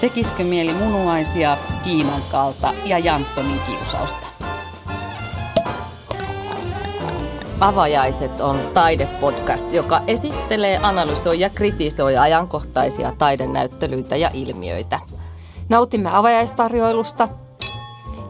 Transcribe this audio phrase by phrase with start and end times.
[0.00, 4.26] Tekisikö mieli munuaisia, Kiinan kalta ja Janssonin kiusausta?
[7.60, 15.00] Avajaiset on taidepodcast, joka esittelee, analysoi ja kritisoi ajankohtaisia taidenäyttelyitä ja ilmiöitä.
[15.68, 17.28] Nautimme avajaistarjoilusta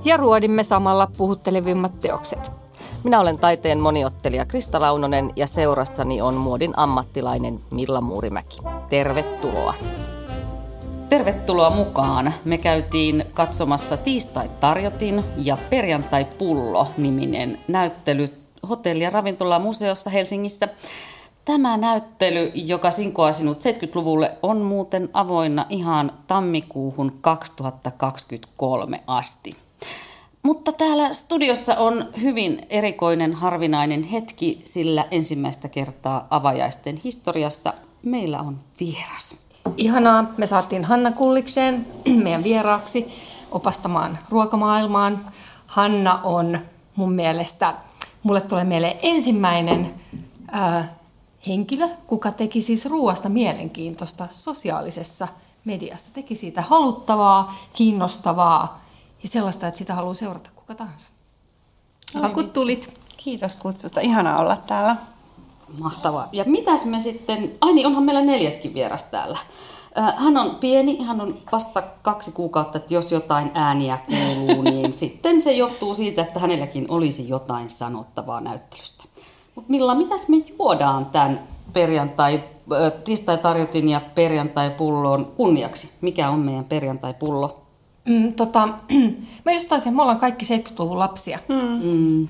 [0.05, 2.51] ja ruodimme samalla puhuttelevimmat teokset.
[3.05, 8.59] Minä olen taiteen moniottelija Krista Launonen ja seurassani on muodin ammattilainen Milla Muurimäki.
[8.89, 9.75] Tervetuloa!
[11.09, 12.35] Tervetuloa mukaan.
[12.45, 18.29] Me käytiin katsomassa Tiistai Tarjotin ja Perjantai Pullo niminen näyttely
[18.69, 20.69] hotelli- ja ravintolamuseossa Helsingissä.
[21.45, 29.57] Tämä näyttely, joka sinkoaa sinut 70-luvulle, on muuten avoinna ihan tammikuuhun 2023 asti.
[30.43, 38.59] Mutta täällä studiossa on hyvin erikoinen, harvinainen hetki, sillä ensimmäistä kertaa avajaisten historiassa meillä on
[38.81, 39.48] vieras.
[39.77, 41.87] Ihanaa, me saatiin Hanna Kullikseen
[42.25, 43.07] meidän vieraaksi
[43.51, 45.27] opastamaan ruokamaailmaan.
[45.67, 46.59] Hanna on
[46.97, 47.75] mun mielestä,
[48.23, 49.95] mulle tulee mieleen ensimmäinen
[50.55, 50.91] äh,
[51.47, 55.29] henkilö, kuka teki siis ruoasta mielenkiintoista sosiaalisessa
[55.65, 56.11] mediassa.
[56.13, 58.85] Teki siitä haluttavaa, kiinnostavaa
[59.23, 61.09] ja sellaista, että sitä haluaa seurata kuka tahansa.
[62.35, 62.99] Kun tulit.
[63.17, 64.01] Kiitos kutsusta.
[64.01, 64.97] Ihana olla täällä.
[65.79, 66.29] Mahtavaa.
[66.33, 69.39] Ja mitäs me sitten, ai niin, onhan meillä neljäskin vieras täällä.
[70.17, 75.41] Hän on pieni, hän on vasta kaksi kuukautta, että jos jotain ääniä kuuluu, niin sitten
[75.41, 79.05] se johtuu siitä, että hänelläkin olisi jotain sanottavaa näyttelystä.
[79.55, 81.41] Mutta Milla, mitäs me juodaan tämän
[81.73, 82.45] perjantai,
[83.05, 85.93] tiistai tarjotin ja perjantai-pulloon kunniaksi?
[86.01, 87.63] Mikä on meidän perjantai-pullo?
[88.09, 88.69] Mm, tota,
[89.45, 91.39] mä just taisin, me ollaan kaikki 70-luvun lapsia.
[91.49, 92.29] Mm.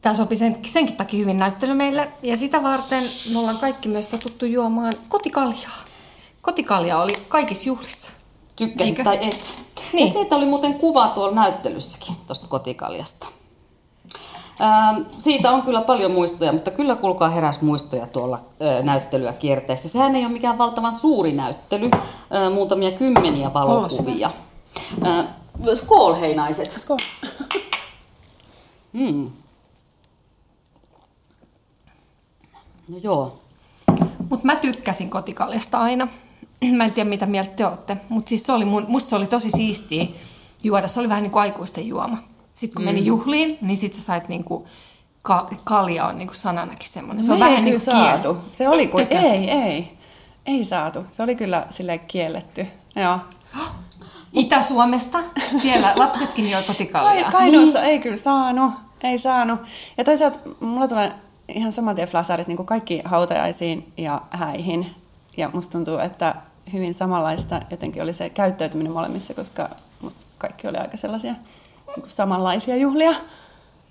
[0.00, 2.12] Tämä sopi sen, senkin takia hyvin näyttely meille.
[2.22, 5.78] Ja sitä varten me ollaan kaikki myös totuttu juomaan kotikaljaa.
[6.42, 8.10] Kotikalja oli kaikissa juhlissa.
[8.56, 9.04] Tykkäsit Eikö?
[9.04, 9.64] tai et.
[9.92, 10.06] Niin.
[10.06, 13.26] Ja siitä oli muuten kuva tuolla näyttelyssäkin, tuosta kotikaljasta.
[14.60, 19.88] Ähm, siitä on kyllä paljon muistoja, mutta kyllä kulkaa heräs muistoja tuolla äh, näyttelyä kierteessä.
[19.88, 24.30] Sehän ei ole mikään valtavan suuri näyttely, äh, muutamia kymmeniä valokuvia.
[25.06, 25.26] Äh,
[25.74, 26.70] skål hei naiset!
[26.70, 26.96] Skål!
[28.92, 29.30] Mm.
[32.88, 33.34] No joo.
[34.18, 36.08] Mutta mä tykkäsin kotikaljasta aina.
[36.76, 37.96] Mä en tiedä, mitä mieltä te olette.
[38.08, 40.06] Mutta siis se oli mun, musta se oli tosi siistiä
[40.62, 40.88] juoda.
[40.88, 42.18] Se oli vähän niin kuin aikuisten juoma.
[42.54, 42.84] Sitten kun mm.
[42.84, 44.64] meni juhliin, niin sitten sä sait niin kuin,
[45.22, 47.24] ka- kalja on niin kuin sananakin semmoinen.
[47.24, 48.34] Se on Me vähän niin kuin saatu.
[48.34, 48.48] kieli.
[48.52, 49.98] Se oli kuin, ei, ei.
[50.46, 51.06] Ei saatu.
[51.10, 52.66] Se oli kyllä sille kielletty.
[52.96, 53.18] Joo.
[54.32, 55.18] Itä-Suomesta.
[55.62, 57.32] Siellä lapsetkin joi kotikaljaa.
[57.32, 58.72] Kainuussa ei kyllä saanut.
[59.02, 59.60] Ei saanut.
[59.98, 61.12] Ja toisaalta mulla tulee
[61.48, 64.86] ihan saman tien flasarit niin kuin kaikki hautajaisiin ja häihin.
[65.36, 66.34] Ja musta tuntuu, että
[66.72, 69.68] hyvin samanlaista jotenkin oli se käyttäytyminen molemmissa, koska
[70.00, 73.14] musta kaikki oli aika sellaisia niin kuin samanlaisia juhlia.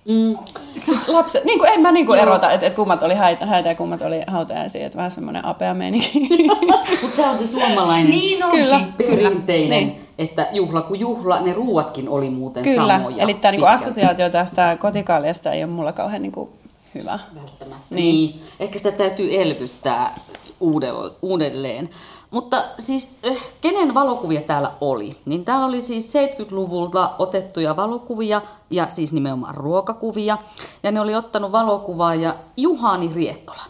[0.06, 0.38] Mm.
[0.60, 3.70] Siis lapset, niin kuin, en mä niin kuin erota, että, että kummat oli häitä, häitä
[3.70, 6.20] ja kummat oli hautajaisia, että vähän semmoinen apea meininki.
[7.02, 8.64] Mutta se on se suomalainen Niin onkin.
[8.64, 8.82] Kyllä.
[8.98, 10.02] perinteinen, Niin.
[10.18, 13.24] että juhla kuin juhla, ne ruuatkin oli muuten Kyllä, samoja.
[13.24, 13.84] eli tämä niin pitkälti.
[13.84, 16.50] assosiaatio tästä kotikaljasta ei ole mulla kauhean niin kuin
[16.96, 17.20] hyvä.
[17.36, 17.96] Välttämättä.
[17.96, 18.16] Niin.
[18.16, 18.44] Niin.
[18.60, 20.20] Ehkä sitä täytyy elvyttää
[20.64, 21.90] uudel- uudelleen.
[22.32, 25.18] Mutta siis, eh, kenen valokuvia täällä oli?
[25.26, 30.38] Niin täällä oli siis 70-luvulta otettuja valokuvia ja siis nimenomaan ruokakuvia.
[30.84, 33.62] Ja ne oli ottanut valokuvaa ja Juhani Riekkola.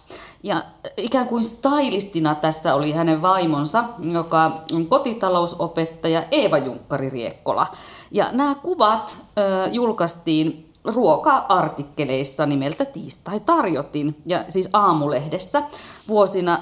[0.44, 7.68] Ja eh, ikään kuin stylistina tässä oli hänen vaimonsa, joka on kotitalousopettaja Eeva Junkkari Riekkola.
[8.12, 15.64] Ja nämä kuvat ö, julkaistiin ruoka-artikkeleissa nimeltä Tiistai tarjotin, ja siis aamulehdessä
[16.08, 16.60] vuosina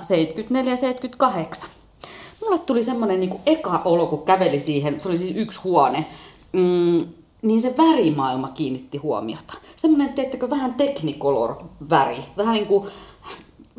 [1.63, 1.65] 74-78.
[2.41, 6.05] Mulle tuli semmoinen niin eka olo, kun käveli siihen, se oli siis yksi huone,
[6.53, 6.97] mm,
[7.41, 9.53] niin se värimaailma kiinnitti huomiota.
[9.75, 12.89] Semmoinen, teettekö, vähän technicolor-väri, vähän niin kuin,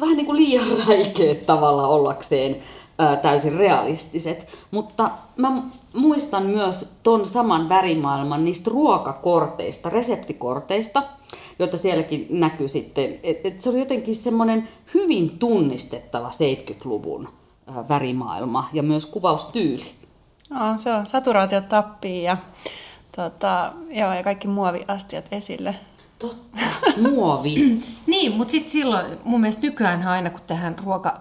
[0.00, 2.56] vähän niin kuin liian räikeät tavalla ollakseen
[2.98, 4.46] ää, täysin realistiset.
[4.70, 5.62] Mutta mä
[5.92, 11.02] muistan myös ton saman värimaailman niistä ruokakorteista, reseptikorteista,
[11.58, 13.18] joita sielläkin näkyy sitten.
[13.22, 17.28] Et, et se oli jotenkin semmoinen hyvin tunnistettava 70-luvun
[17.66, 19.90] ää, värimaailma ja myös kuvaustyyli.
[20.50, 22.36] No, se on saturaatiot tappii ja,
[23.16, 25.74] tota, joo, ja kaikki muoviastiat esille.
[26.18, 26.60] Totta,
[27.10, 27.54] muovi.
[28.06, 31.20] Niin, mutta sitten silloin mun mielestä nykyään aina kun tehdään ruoka,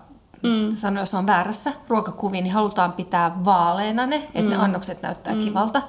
[0.52, 0.72] mm.
[0.72, 4.50] sanoo, jos on väärässä ruokakuvia, niin halutaan pitää vaaleena ne, että mm.
[4.50, 5.40] ne annokset näyttää mm.
[5.40, 5.82] kivalta.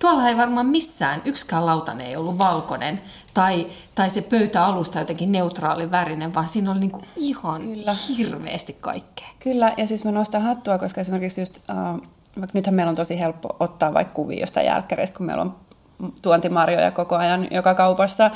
[0.00, 3.00] Tuolla ei varmaan missään yksikään lautanen ei ollut valkoinen
[3.34, 7.96] tai, tai se pöytäalusta jotenkin neutraali värinen, vaan siinä oli niinku ihan Kyllä.
[8.18, 9.28] hirveästi kaikkea.
[9.38, 11.76] Kyllä, ja siis mä nostan hattua, koska esimerkiksi just äh,
[12.40, 15.56] vaikka nythän meillä on tosi helppo ottaa vaikka kuvia jostain jälkkäreistä, kun meillä on
[16.22, 18.30] tuontimarjoja koko ajan joka kaupassa.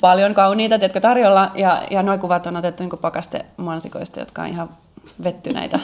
[0.00, 1.50] Paljon kauniita, tiedätkö, tarjolla.
[1.54, 4.68] Ja, ja nuo kuvat on otettu niin pakaste mansikoista, jotka on ihan
[5.24, 5.80] vettyneitä.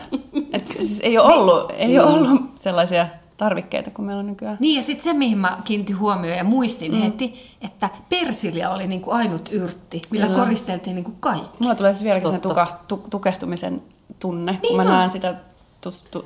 [0.52, 3.06] Et siis ei ole ollut, ei ole ollut sellaisia
[3.36, 4.56] tarvikkeita kuin meillä on nykyään.
[4.60, 7.02] Niin ja sitten se, mihin mä kiinnitin huomioon ja muistin mm.
[7.02, 10.38] heti, että persilja oli niinku ainut yrtti, millä Kyllä.
[10.38, 11.58] koristeltiin niinku kaikki.
[11.58, 13.82] Mulla tulee siis vieläkin tuka, tu, tukehtumisen
[14.18, 15.34] tunne, niin kun mä näen sitä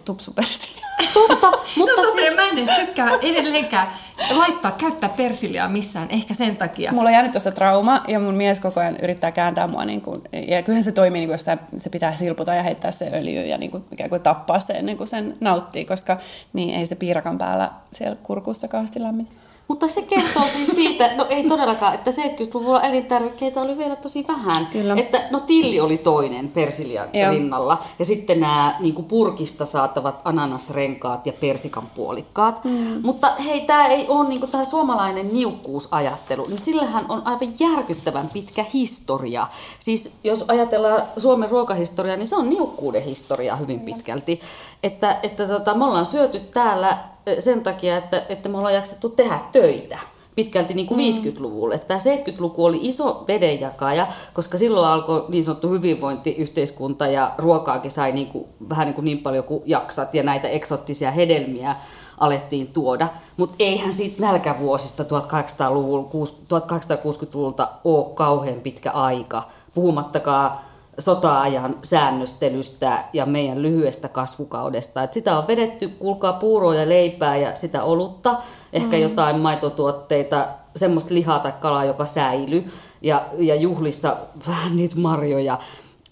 [0.04, 0.86] tupsupersiliä.
[1.14, 2.36] Totta, mutta no, siis...
[2.36, 3.88] mä en edes tykkää edelleenkään
[4.36, 6.92] laittaa, käyttää persiliaa missään, ehkä sen takia.
[6.92, 10.22] Mulla on jäänyt tuosta trauma ja mun mies koko ajan yrittää kääntää mua, niin kuin,
[10.48, 13.58] ja kyllähän se toimii, niin kuin, jos se pitää silputa ja heittää se öljy ja
[13.58, 16.16] niin kuin, ikään kuin tappaa se ennen kuin sen nauttii, koska
[16.52, 19.28] niin ei se piirakan päällä siellä kurkussa kauheasti lämmin.
[19.68, 24.66] Mutta se kertoo siis siitä, no ei todellakaan, että 70-luvulla elintarvikkeita oli vielä tosi vähän.
[24.66, 24.94] Kyllä.
[24.96, 27.30] Että no tilli oli toinen persilian Joo.
[27.30, 27.78] rinnalla.
[27.98, 32.64] Ja sitten nämä niin purkista saatavat ananasrenkaat ja persikan puolikkaat.
[32.64, 33.00] Mm.
[33.02, 38.64] Mutta hei, tämä ei ole niin tämä suomalainen niukkuusajattelu, niin sillähän on aivan järkyttävän pitkä
[38.74, 39.46] historia.
[39.78, 44.40] Siis jos ajatellaan Suomen ruokahistoriaa, niin se on niukkuuden historia hyvin pitkälti.
[44.82, 46.98] Että, että tota, me ollaan syöty täällä
[47.38, 49.98] sen takia, että, että me ollaan jaksettu tehdä töitä
[50.38, 51.30] pitkälti niin kuin mm.
[51.30, 51.78] 50-luvulle.
[51.78, 58.26] Tämä 70-luku oli iso vedenjakaja, koska silloin alkoi niin sanottu hyvinvointiyhteiskunta ja ruokaakin sai niin
[58.26, 61.76] kuin, vähän niin, kuin niin paljon kuin jaksat ja näitä eksottisia hedelmiä
[62.18, 63.08] alettiin tuoda.
[63.36, 69.42] Mutta eihän siitä nälkävuosista 1860-luvulta ole kauhean pitkä aika,
[69.74, 70.58] puhumattakaan
[70.98, 75.02] sota-ajan säännöstelystä ja meidän lyhyestä kasvukaudesta.
[75.02, 78.36] Et sitä on vedetty, kuulkaa puuroa ja leipää ja sitä olutta,
[78.72, 79.02] ehkä mm.
[79.02, 82.64] jotain maitotuotteita, semmoista lihaa tai kalaa, joka säily
[83.02, 84.16] ja, ja juhlissa
[84.48, 85.58] vähän niitä marjoja.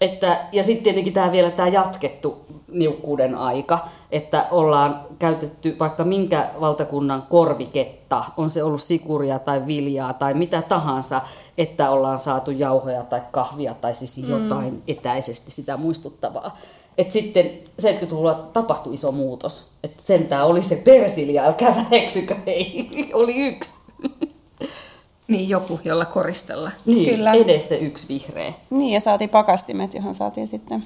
[0.01, 3.79] Että, ja sitten tietenkin tämä vielä tämä jatkettu niukkuuden aika,
[4.11, 10.61] että ollaan käytetty vaikka minkä valtakunnan korviketta, on se ollut sikuria tai viljaa tai mitä
[10.61, 11.21] tahansa,
[11.57, 14.29] että ollaan saatu jauhoja tai kahvia tai siis mm.
[14.29, 14.81] jotain mm.
[14.87, 16.57] etäisesti sitä muistuttavaa.
[16.97, 19.65] Et sitten 70-luvulla tapahtui iso muutos.
[19.83, 23.73] Että sentään oli se persilja, älkää väheksykö, ei, oli yksi.
[25.27, 26.71] Niin, joku, jolla koristella.
[26.85, 27.31] Niin, Kyllä.
[27.31, 28.53] edes se yksi vihreä.
[28.69, 30.83] Niin, ja saatiin pakastimet, johon saatiin sitten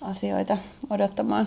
[0.00, 0.56] asioita
[0.90, 1.46] odottamaan.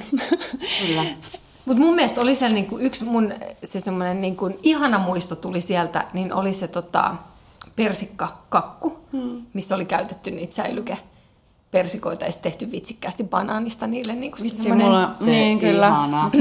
[0.88, 1.04] Kyllä.
[1.66, 6.06] Mutta mun mielestä oli se niinku yksi mun se semmoinen niinku ihana muisto tuli sieltä,
[6.14, 7.16] niin oli se tota,
[7.76, 9.46] persikkakakku, hmm.
[9.54, 10.98] missä oli käytetty niitä säilyke
[11.72, 14.16] persikoita ja tehty vitsikkäästi banaanista niille.
[14.16, 15.92] Niin kuin Vitsi, mulla, se niin, kyllä.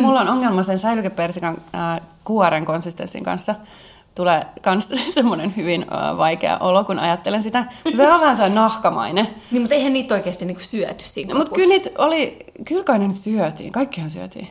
[0.00, 3.54] Mulla on ongelma sen säilykepersikan äh, kuoren konsistenssin kanssa
[4.14, 7.64] tulee myös semmoinen hyvin uh, vaikea olo, kun ajattelen sitä.
[7.96, 9.28] Se on vähän sellainen nahkamainen.
[9.50, 12.38] Niin, mutta eihän niitä oikeasti niinku syöty siinä no, Mutta kyllä niitä oli,
[12.68, 13.72] kyllä kai ne nyt syötiin.
[13.72, 14.48] Kaikkihan syötiin.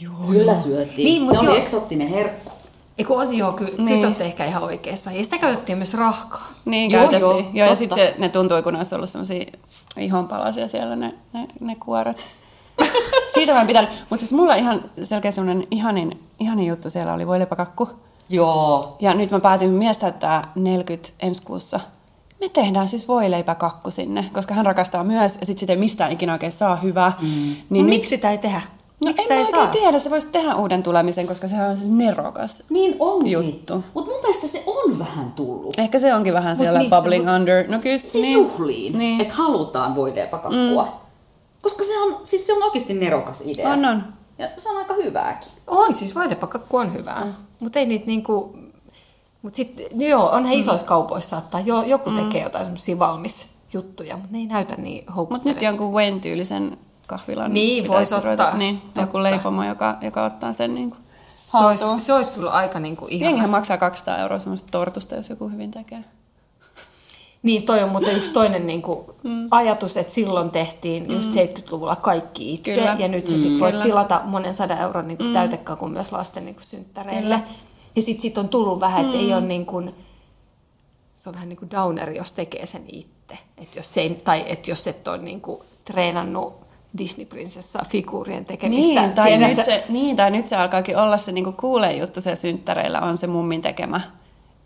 [0.00, 0.12] Joo.
[0.30, 1.04] Kyllä syötiin.
[1.04, 2.52] Niin, mutta ne oli eksottinen herkku.
[2.98, 4.00] Eikö osio, ky- niin.
[4.00, 5.12] kyllä ehkä ihan oikeassa.
[5.12, 6.52] Ja sitä käytettiin myös rahkaa.
[6.64, 7.44] Niin, joo, käytettiin.
[7.44, 9.44] Joo, joo ja sitten se, ne tuntui, kun olisi ollut sellaisia
[9.96, 12.26] ihonpalasia siellä ne, ne, ne kuoret.
[13.34, 13.90] Siitä mä en pitänyt.
[13.90, 17.88] Mutta siis mulla ihan selkeä semmoinen ihanin, ihanin juttu siellä oli voileipäkakku.
[18.30, 18.96] Joo.
[19.00, 21.80] Ja nyt mä päätin, mies täyttää 40 ensi kuussa.
[22.40, 26.32] Me tehdään siis voileipäkakku sinne, koska hän rakastaa myös, ja sitten sitä ei mistään ikinä
[26.32, 27.12] oikein saa hyvää.
[27.20, 27.28] Mm.
[27.70, 28.60] Niin no, miksi sitä ei tehdä?
[29.04, 29.66] No Miksi en mä oikein saa?
[29.72, 33.32] tiedä, se voisi tehdä uuden tulemisen, koska se on siis nerokas Niin onkin.
[33.32, 33.84] juttu.
[33.94, 35.78] Mutta mun mielestä se on vähän tullut.
[35.78, 36.96] Ehkä se onkin vähän Mut siellä missä?
[36.96, 37.68] bubbling Mut, under.
[37.68, 38.32] No kyllä, siis niin.
[38.32, 39.20] juhliin, niin.
[39.20, 40.84] että halutaan voileipäkakkua.
[40.84, 40.90] Mm.
[41.62, 43.68] Koska se on, siis se on oikeasti nerokas idea.
[43.68, 44.02] On, on.
[44.38, 45.48] Ja se on aika hyvääkin.
[45.66, 47.24] On, siis voileipäkakku on hyvää.
[47.24, 47.32] Mm.
[47.60, 48.58] Mutta ei niitä niinku...
[49.42, 50.60] Mutta sitten, no joo, onhan mm.
[50.60, 52.16] isoissa kaupoissa saattaa, jo, joku mm.
[52.16, 55.36] tekee jotain semmoisia valmis juttuja, mutta ne ei näytä niin houkuttelevia.
[55.36, 58.56] Mutta nyt jonkun Wayne-tyylisen kahvilan niin, voisi ottaa.
[58.56, 61.00] Niin, joku leipomo, joka, joka ottaa sen niin kuin
[61.50, 63.26] se olisi, se olisi kyllä aika niin kuin ihana.
[63.26, 66.04] Jengihän maksaa 200 euroa semmoista tortusta, jos joku hyvin tekee.
[67.42, 69.48] Niin, toi on muuten yksi toinen niin kuin mm.
[69.50, 71.14] ajatus, että silloin tehtiin mm.
[71.14, 72.96] just 70-luvulla kaikki itse, Kyllä.
[72.98, 73.40] ja nyt se mm.
[73.40, 75.32] sit voi tilata monen sadan euron niin kuin mm.
[75.32, 77.20] täytekakun myös lasten niin kuin synttäreille.
[77.20, 77.40] Kyllä.
[77.96, 79.24] Ja sitten sit on tullut vähän, että mm.
[79.24, 79.94] ei ole niin kuin,
[81.14, 83.38] se on vähän niin kuin downeri, jos tekee sen itse.
[83.58, 86.60] Et jos se ei, tai että jos et ole niin kuin treenannut
[86.98, 89.00] Disney-prinsessa-figuurien tekemistä.
[89.00, 92.36] Niin tai, nyt se, niin, tai nyt se alkaakin olla se niin kuulee juttu se
[92.36, 94.00] synttäreillä, on se mummin tekemä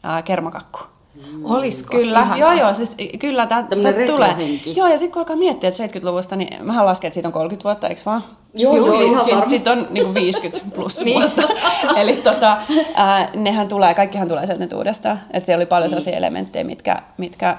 [0.02, 0.78] ää, kermakakku.
[1.14, 1.44] Mm.
[1.44, 1.96] Olisiko?
[1.96, 2.36] Kyllä, Ihana.
[2.36, 3.66] joo joo, siis kyllä tämä
[4.06, 4.36] tulee.
[4.76, 7.64] Joo, ja sitten kun alkaa miettiä, että 70-luvusta, niin mä lasken, että siitä on 30
[7.64, 8.24] vuotta, eikö vaan?
[8.54, 9.50] Joo, joo, joo ihan varmasti.
[9.50, 11.20] Sitten on niin 50 plus niin.
[11.20, 11.42] vuotta.
[12.00, 12.56] Eli tota,
[12.98, 15.20] äh, nehän tulee, kaikkihan tulee sieltä nyt uudestaan.
[15.30, 15.90] Että siellä oli paljon niin.
[15.90, 17.56] sellaisia elementtejä, mitkä, mitkä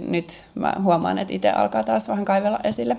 [0.00, 2.96] nyt mä huomaan, että itse alkaa taas vähän kaivella esille.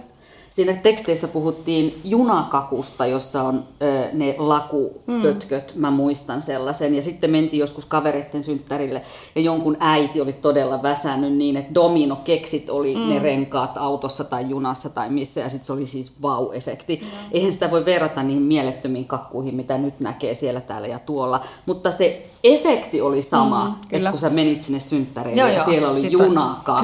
[0.56, 5.82] siinä teksteissä puhuttiin junakakusta, jossa on ö, ne lakupötköt, mm.
[5.82, 6.96] mä muistan sellaisen.
[6.96, 9.02] Ja sitten mentiin joskus kavereiden synttärille
[9.36, 13.10] ja jonkun äiti oli todella väsännyt niin, että domino keksit oli mm.
[13.10, 15.42] ne renkaat autossa tai junassa tai missä.
[15.42, 17.02] Ja sitten se oli siis vau-efekti.
[17.02, 17.08] Mm.
[17.32, 21.42] Eihän sitä voi verrata niihin mielettömiin kakkuihin, mitä nyt näkee siellä, täällä ja tuolla.
[21.66, 25.66] Mutta se efekti oli sama, mm, että kun sä menit sinne synttäreille joo, ja joo,
[25.66, 26.75] siellä oli junakakku,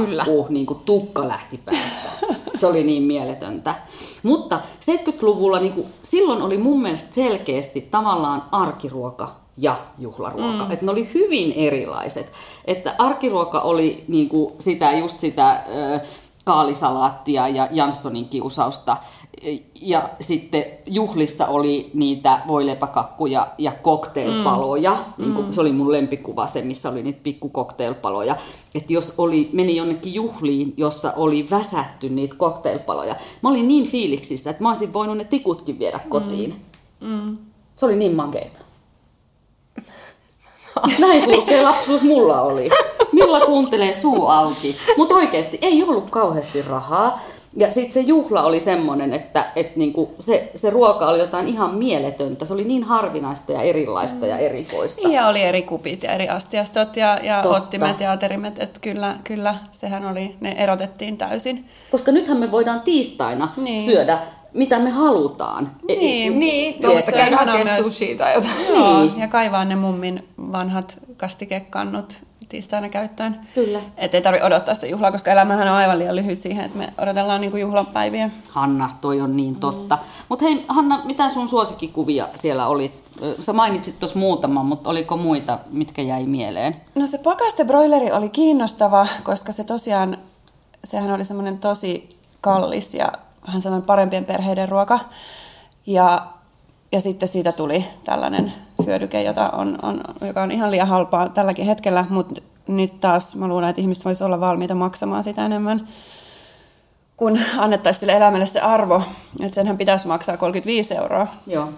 [0.49, 2.09] niin kuin tukka lähti päästä.
[2.55, 3.75] Se oli niin mieletöntä.
[4.23, 10.65] Mutta 70-luvulla niin kuin, silloin oli mun mielestä selkeästi tavallaan arkiruoka ja juhlaruoka.
[10.65, 10.71] Mm.
[10.71, 12.31] Että ne oli hyvin erilaiset.
[12.65, 15.61] Että arkiruoka oli niin kuin, sitä, just sitä äh,
[16.45, 18.97] kaalisalaattia ja Janssonin kiusausta
[19.81, 24.91] ja sitten juhlissa oli niitä voilepäkakkuja ja cocktailpaloja.
[24.91, 25.23] Mm.
[25.23, 25.51] Niin kuin, mm.
[25.51, 28.35] Se oli mun lempikuva se, missä oli niitä pikku cocktailpaloja.
[28.75, 33.15] Että jos oli, meni jonnekin juhliin, jossa oli väsätty niitä cocktailpaloja.
[33.41, 36.09] Mä olin niin fiiliksissä, että mä olisin voinut ne tikutkin viedä mm.
[36.09, 36.55] kotiin.
[37.01, 37.09] Mm.
[37.09, 37.37] Mm.
[37.75, 38.59] Se oli niin makeeta.
[40.99, 42.69] Näin surkea lapsuus mulla oli.
[43.11, 44.75] Milla kuuntelee suu auki.
[44.97, 47.19] Mutta oikeasti ei ollut kauheasti rahaa.
[47.55, 51.75] Ja sitten se juhla oli semmoinen, että et niinku se, se ruoka oli jotain ihan
[51.75, 52.45] mieletöntä.
[52.45, 54.29] Se oli niin harvinaista ja erilaista mm.
[54.29, 55.07] ja erikoista.
[55.07, 58.59] Ja oli eri kupit ja eri astiastot ja, ja ottimet ja aterimet.
[58.59, 61.65] Että kyllä, kyllä, sehän oli, ne erotettiin täysin.
[61.91, 63.81] Koska nythän me voidaan tiistaina niin.
[63.81, 64.19] syödä
[64.53, 65.71] mitä me halutaan.
[65.87, 68.67] Niin, e, niin tuosta käydä hakea sushi tai jotain.
[68.67, 69.19] Joo, niin.
[69.19, 73.41] ja kaivaa ne mummin vanhat kastikekannut tiistaina käyttöön.
[73.55, 73.79] Kyllä.
[73.97, 76.93] Että ei tarvitse odottaa sitä juhlaa, koska elämähän on aivan liian lyhyt siihen, että me
[76.97, 78.29] odotellaan niin kuin juhlapäiviä.
[78.49, 79.95] Hanna, toi on niin totta.
[79.95, 80.01] Mm.
[80.29, 82.91] Mutta hei, Hanna, mitä sun suosikkikuvia siellä oli?
[83.39, 86.75] Sä mainitsit tuossa muutaman, mutta oliko muita, mitkä jäi mieleen?
[86.95, 90.17] No se pakaste broileri oli kiinnostava, koska se tosiaan,
[90.83, 92.09] sehän oli semmoinen tosi
[92.41, 93.11] kallis ja
[93.47, 94.99] vähän sellainen parempien perheiden ruoka.
[95.85, 96.27] Ja,
[96.91, 98.53] ja sitten siitä tuli tällainen
[98.85, 103.47] hyödyke, jota on, on, joka on ihan liian halpaa tälläkin hetkellä, mutta nyt taas mä
[103.47, 105.87] luulen, että ihmiset voisivat olla valmiita maksamaan sitä enemmän,
[107.17, 109.01] kun annettaisiin sille elämälle se arvo.
[109.39, 111.27] Että senhän pitäisi maksaa 35 euroa.
[111.47, 111.69] Joo.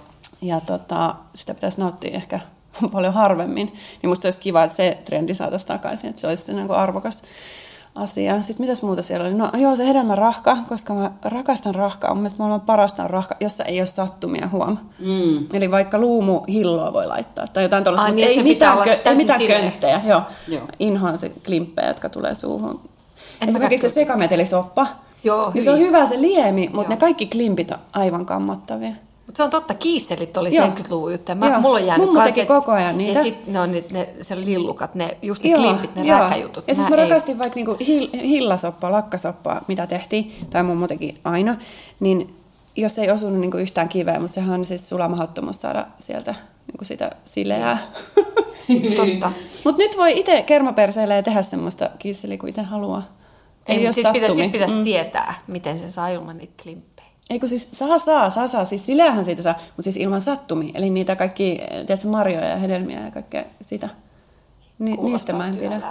[0.41, 2.39] Ja tota, sitä pitäisi nauttia ehkä
[2.91, 3.67] paljon harvemmin.
[4.01, 7.23] Niin musta olisi kiva, että se trendi saataisiin takaisin, että se olisi niin arvokas
[7.95, 8.41] asia.
[8.41, 9.33] Sitten mitäs muuta siellä oli?
[9.33, 9.83] No joo, se
[10.15, 12.13] rahka, koska mä rakastan rahkaa.
[12.13, 14.77] Mun mielestä maailman parasta on rahka, jossa ei ole sattumia huom.
[14.99, 15.45] Mm.
[15.53, 19.41] Eli vaikka luumu hilloa voi laittaa tai jotain tuollaista, niin, ei, mitään, kö, ei mitään
[19.47, 20.01] könttejä.
[20.05, 20.21] Joo.
[20.47, 20.63] joo.
[20.79, 22.81] Inhoan se klimppejä, jotka tulee suuhun.
[23.41, 24.87] En Esimerkiksi se sekametelisoppa.
[25.23, 28.93] Joo, niin se on hyvä se liemi, mutta ne kaikki klimpit on aivan kammottavia.
[29.25, 31.35] Mutta se on totta, kiisselit oli 70-luvun juttu.
[31.35, 33.19] Mä, mulla on jäänyt Mummo teki koko ajan niitä.
[33.19, 36.67] Ja sitten ne on ne, ne se lillukat, ne, just ne joo, klimpit, ne räkäjutut.
[36.67, 37.09] Ja siis mä ei...
[37.09, 41.57] rakastin vaikka niinku hill, hillasoppaa, lakkasoppaa, mitä tehtiin, tai mummo teki aina,
[41.99, 42.35] niin
[42.75, 46.35] jos ei osunut niinku yhtään kiveä, mutta sehän on siis sulamahattomuus saada sieltä
[46.67, 47.77] niinku sitä sileää.
[48.95, 49.31] Totta.
[49.65, 53.03] mutta nyt voi itse kermaperseillä ja tehdä semmoista kiisseliä kuin itse haluaa.
[53.67, 54.83] Ei, ei sitten pitäisi, sit pitäisi mm.
[54.83, 56.92] tietää, miten se saa ilman niitä klimppejä.
[57.29, 58.65] Ei kun siis saa, saa, saa, saa.
[58.65, 60.71] Siis sileähän siitä saa, mutta siis ilman sattumia.
[60.73, 63.89] Eli niitä kaikki, tiedätkö, marjoja ja hedelmiä ja kaikkea sitä.
[64.79, 65.81] Ni, niistä mä en pidä.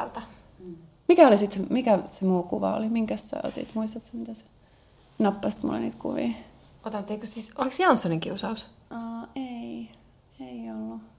[1.08, 2.88] Mikä oli sit, mikä se muu kuva oli?
[2.88, 3.74] Minkä sä otit?
[3.74, 4.44] Muistatko mitä se?
[5.18, 6.28] Nappasit mulle niitä kuvia.
[6.86, 8.66] Otan, eikö siis, oliko Janssonin kiusaus?
[8.90, 9.88] Uh, ei,
[10.40, 11.11] ei ollut.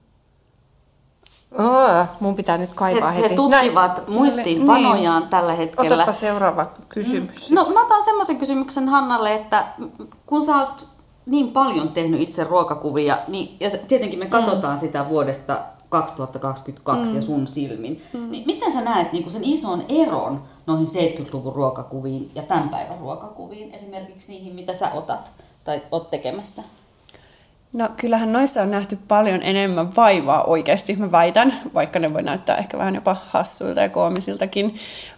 [1.58, 3.30] Oh, mun pitää nyt kaivaa he, heti.
[3.30, 4.18] He tutkivat Näin.
[4.18, 5.30] muistiinpanojaan niin.
[5.30, 5.96] tällä hetkellä.
[5.96, 7.52] Otapa seuraava kysymys.
[7.52, 9.68] No mä otan semmoisen kysymyksen Hannalle, että
[10.26, 10.88] kun sä oot
[11.26, 14.80] niin paljon tehnyt itse ruokakuvia, niin, ja tietenkin me katsotaan mm.
[14.80, 17.16] sitä vuodesta 2022 mm.
[17.16, 18.32] ja sun silmin, mm.
[18.32, 23.74] niin miten sä näet niin sen ison eron noihin 70-luvun ruokakuviin ja tämän päivän ruokakuviin,
[23.74, 25.32] esimerkiksi niihin, mitä sä otat
[25.64, 26.64] tai oot tekemässä?
[27.74, 32.58] No kyllähän noissa on nähty paljon enemmän vaivaa oikeasti, mä väitän, vaikka ne voi näyttää
[32.58, 34.76] ehkä vähän jopa hassuilta ja koomisiltakin,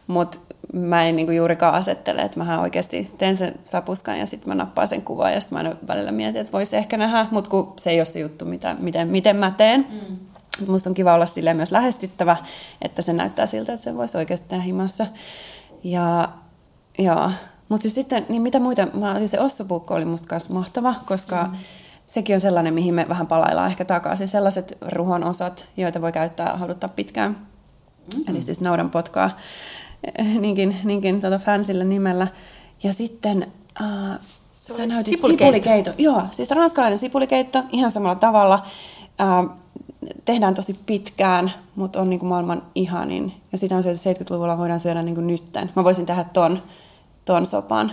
[0.07, 0.38] mutta
[0.74, 4.88] mä en niinku juurikaan asettele, että mä oikeasti teen sen sapuskan ja sitten mä nappaan
[4.88, 7.89] sen kuvan ja sitten mä aina välillä mietin, että voisi ehkä nähdä, mutta kun se
[7.89, 9.88] ei ole se juttu, mitä, miten, miten mä teen.
[9.89, 10.17] Mm.
[10.67, 12.38] Musta on kiva olla silleen myös lähestyttävä,
[12.81, 15.05] että se näyttää siltä, että se voisi oikeasti tehdä himassa.
[15.83, 16.29] Ja
[16.97, 17.31] joo,
[17.69, 21.43] mutta siis sitten, niin mitä muita, mä, siis se ossopuukko oli musta kanssa mahtava, koska
[21.43, 21.57] mm
[22.05, 24.27] sekin on sellainen, mihin me vähän palaillaan ehkä takaisin.
[24.27, 27.31] Sellaiset ruhon osat, joita voi käyttää haluttaa pitkään.
[27.31, 28.24] Mm-hmm.
[28.27, 29.31] Eli siis naudan potkaa
[30.39, 32.27] niinkin, niinkin tuota fansillä nimellä.
[32.83, 34.19] Ja sitten uh,
[34.53, 35.45] sä näytit sipulikeitto.
[35.45, 35.91] sipulikeitto.
[35.97, 38.65] Joo, siis ranskalainen sipulikeitto ihan samalla tavalla.
[39.21, 39.51] Uh,
[40.25, 43.33] tehdään tosi pitkään, mutta on niinku maailman ihanin.
[43.51, 45.71] Ja sitä on syöty 70-luvulla, voidaan syödä niinku nytten.
[45.75, 46.63] Mä voisin tehdä ton,
[47.25, 47.91] ton sopan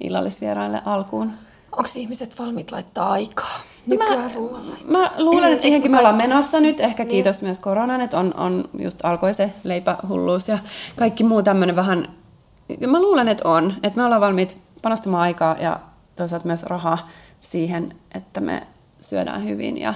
[0.00, 1.32] illallisvieraille alkuun.
[1.76, 4.30] Onko ihmiset valmiit laittaa aikaa nykyään
[4.88, 6.80] mä, mä luulen, että siihenkin me ollaan menossa nyt.
[6.80, 7.10] Ehkä niin.
[7.10, 10.58] kiitos myös koronan, että on, on just alkoi se leipähulluus ja
[10.96, 12.08] kaikki muu tämmöinen vähän...
[12.86, 13.74] Mä luulen, että on.
[13.82, 15.80] Että me ollaan valmiit panostamaan aikaa ja
[16.16, 18.66] toisaalta myös rahaa siihen, että me
[19.00, 19.94] syödään hyvin ja,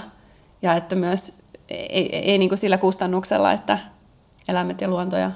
[0.63, 3.79] ja että myös ei, ei, ei niin kuin sillä kustannuksella, että
[4.49, 5.31] eläimet ja luonto ja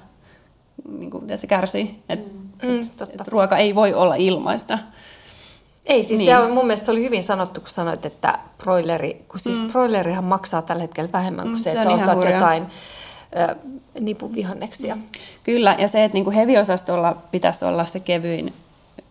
[0.99, 2.02] niin kuin, se kärsii.
[2.08, 2.30] Että
[2.62, 3.22] mm, totta.
[3.22, 4.78] Et ruoka ei voi olla ilmaista.
[5.86, 6.30] Ei, siis niin.
[6.30, 9.72] se on, mun mielestä se oli hyvin sanottu, kun sanoit, että broileri, kun siis mm.
[9.72, 12.34] broilerihan maksaa tällä hetkellä vähemmän kuin mm, se, että se sä ostat hurja.
[12.34, 12.66] jotain
[13.50, 13.56] ö,
[14.00, 14.98] nipun vihanneksia.
[15.44, 18.52] Kyllä, ja se, että niinku heviosastolla pitäisi olla se kevyin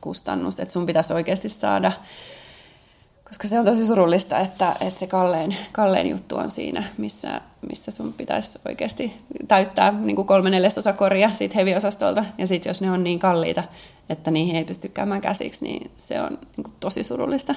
[0.01, 1.91] kustannus, että sun pitäisi oikeasti saada
[3.31, 7.91] koska se on tosi surullista, että, että se kallein, kallein juttu on siinä, missä, missä
[7.91, 12.25] sun pitäisi oikeasti täyttää niin kuin kolme neljäsosa koria siitä heviosastolta.
[12.38, 13.63] Ja sitten jos ne on niin kalliita,
[14.09, 17.55] että niihin ei pysty käymään käsiksi, niin se on niin kuin tosi surullista.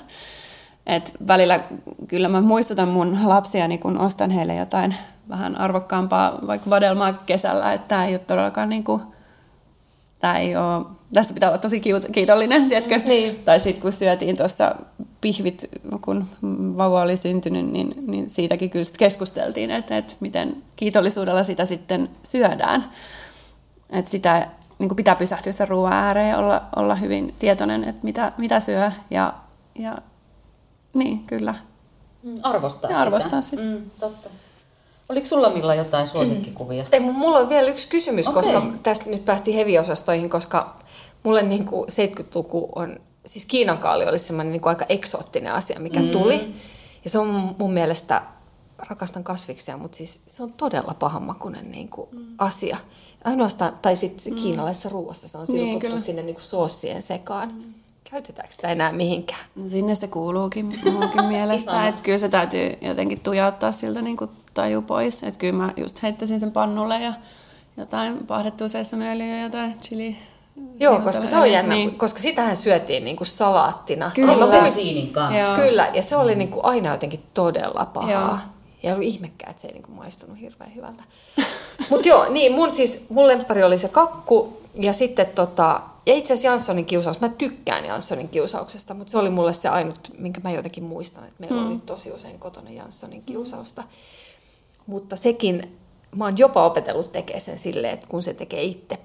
[0.86, 1.60] Et välillä
[2.08, 4.94] kyllä mä muistutan mun lapsiani, kun ostan heille jotain
[5.28, 9.02] vähän arvokkaampaa, vaikka vadelmaa kesällä, että tämä ei ole todellakaan niin kuin,
[10.18, 13.00] tämä ei ole tästä pitää olla tosi kiitollinen, tiedätkö?
[13.04, 13.44] Niin.
[13.44, 14.74] Tai sitten kun syötiin tuossa
[15.20, 16.26] pihvit, kun
[16.76, 22.90] vauva oli syntynyt, niin, niin siitäkin kyllä keskusteltiin, että, että miten kiitollisuudella sitä sitten syödään.
[23.90, 28.00] Että sitä niin kuin pitää pysähtyä sen ruoan ääreen ja olla, olla hyvin tietoinen, että
[28.02, 28.90] mitä, mitä syö.
[29.10, 29.34] Ja,
[29.78, 29.98] ja
[30.94, 31.54] niin, kyllä.
[32.22, 33.02] Mm, arvostaa ja sitä.
[33.02, 33.62] Arvostaa sitä.
[33.62, 34.30] Mm, totta.
[35.08, 36.84] Oliko sulla Milla jotain suosikkikuvia?
[36.92, 38.42] Ei, mulla on vielä yksi kysymys, okay.
[38.42, 40.76] koska tästä nyt päästiin heviosastoihin, koska
[41.24, 45.80] mulle niin kuin 70-luku on, siis Kiinan kaali oli semmoinen niin kuin aika eksoottinen asia,
[45.80, 46.08] mikä mm.
[46.08, 46.54] tuli.
[47.04, 48.22] Ja se on mun mielestä,
[48.88, 52.26] rakastan kasviksia, mutta siis se on todella pahanmakuinen niin kuin mm.
[52.38, 52.76] asia.
[53.24, 54.38] Ainoastaan, tai sitten mm.
[54.38, 57.52] kiinalaisessa ruoassa se on niin, silputtu niin, sinne niin kuin soossien sekaan.
[57.54, 57.74] Mm.
[58.10, 59.40] Käytetäänkö sitä enää mihinkään?
[59.56, 64.30] No sinne se kuuluukin munkin mielestä, että kyllä se täytyy jotenkin tujauttaa siltä niin kuin
[64.54, 65.22] taju pois.
[65.22, 67.12] Että kyllä mä just heittäisin sen pannulle ja
[67.76, 70.16] jotain pahdettua sesamöljyä ja jotain chili
[70.80, 71.98] Joo, koska se on jännä, niin.
[71.98, 74.10] koska sitähän syötiin niin kuin salaattina.
[74.14, 74.70] Kyllä.
[74.70, 75.46] siinin kanssa.
[75.46, 75.56] Joo.
[75.56, 78.10] Kyllä, ja se oli niin kuin aina jotenkin todella pahaa.
[78.10, 78.38] Joo.
[78.82, 81.02] Ja oli ihmekään, että se ei niin kuin maistunut hirveän hyvältä.
[81.90, 86.32] Mutta joo, niin mun siis, mun lemppari oli se kakku, ja sitten tota, ja itse
[86.32, 90.50] asiassa Janssonin kiusaus, mä tykkään Janssonin kiusauksesta, mutta se oli mulle se ainut, minkä mä
[90.50, 91.68] jotenkin muistan, että meillä mm.
[91.68, 93.82] oli tosi usein kotona Janssonin kiusausta.
[93.82, 93.88] Mm.
[94.86, 95.78] Mutta sekin,
[96.16, 98.98] mä oon jopa opetellut tekemään sen silleen, että kun se tekee itse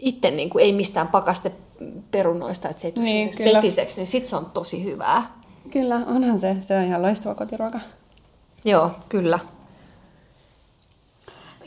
[0.00, 1.52] itse niin kuin, ei mistään pakaste
[2.10, 5.40] perunoista, että se ei tule niin, vetiseksi, niin sit se on tosi hyvää.
[5.70, 6.56] Kyllä, onhan se.
[6.60, 7.80] Se on ihan loistava kotiruoka.
[8.64, 9.38] Joo, kyllä.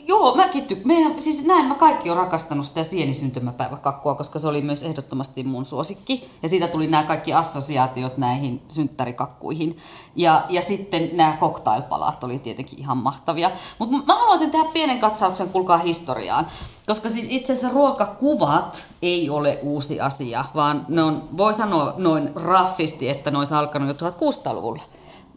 [0.06, 4.62] Joo, mäkin ty- meidän, siis näin mä kaikki on rakastanut sitä sienisyntymäpäiväkakkua, koska se oli
[4.62, 6.30] myös ehdottomasti mun suosikki.
[6.42, 9.76] Ja siitä tuli nämä kaikki assosiaatiot näihin synttärikakkuihin.
[10.16, 13.50] Ja, ja sitten nämä cocktailpalat oli tietenkin ihan mahtavia.
[13.78, 16.46] Mutta mä haluaisin tehdä pienen katsauksen, kulkaa historiaan.
[16.86, 22.30] Koska siis itse asiassa ruokakuvat ei ole uusi asia, vaan ne on, voi sanoa noin
[22.34, 24.82] raffisti, että ne olisi alkanut jo 1600-luvulla.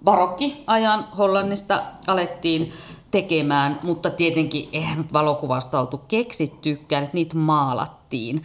[0.04, 2.74] Barokki-ajan Hollannista alettiin
[3.12, 8.44] tekemään, mutta tietenkin eihän valokuvasta oltu keksittykään, että niitä maalattiin.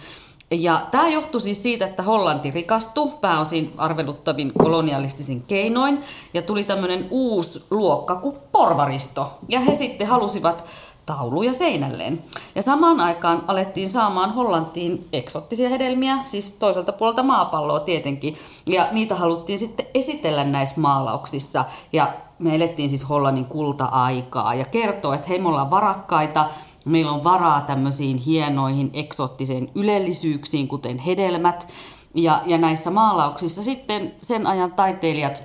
[0.50, 6.00] Ja tämä johtui siis siitä, että Hollanti rikastui pääosin arveluttavin kolonialistisin keinoin
[6.34, 9.38] ja tuli tämmöinen uusi luokka kuin porvaristo.
[9.48, 10.64] Ja he sitten halusivat
[11.06, 12.24] tauluja seinälleen.
[12.54, 18.36] Ja samaan aikaan alettiin saamaan Hollantiin eksottisia hedelmiä, siis toiselta puolelta maapalloa tietenkin.
[18.66, 21.64] Ja niitä haluttiin sitten esitellä näissä maalauksissa.
[21.92, 26.46] Ja me elettiin siis Hollannin kulta-aikaa ja kertoo, että hei me ollaan varakkaita,
[26.84, 31.68] meillä on varaa tämmöisiin hienoihin eksoottisiin ylellisyyksiin, kuten hedelmät.
[32.14, 35.42] Ja, ja näissä maalauksissa sitten sen ajan taiteilijat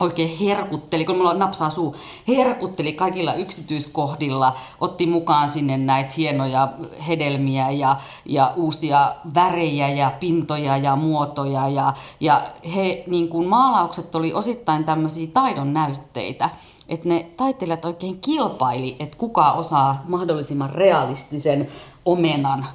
[0.00, 1.96] oikein herkutteli, kun mulla napsaa suu,
[2.28, 6.72] herkutteli kaikilla yksityiskohdilla, otti mukaan sinne näitä hienoja
[7.08, 11.68] hedelmiä ja, ja uusia värejä ja pintoja ja muotoja.
[11.68, 12.42] Ja, ja
[12.74, 16.50] he, niin kuin maalaukset oli osittain tämmöisiä taidon näytteitä,
[16.88, 21.68] että ne taiteilijat oikein kilpaili, että kuka osaa mahdollisimman realistisen
[22.04, 22.66] omenan